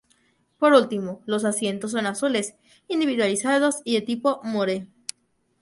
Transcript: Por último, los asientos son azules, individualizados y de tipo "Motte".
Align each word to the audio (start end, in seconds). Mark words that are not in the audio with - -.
Por 0.57 0.73
último, 0.73 1.21
los 1.27 1.45
asientos 1.45 1.91
son 1.91 2.07
azules, 2.07 2.55
individualizados 2.87 3.81
y 3.83 3.93
de 3.93 4.01
tipo 4.01 4.41
"Motte". 4.43 4.87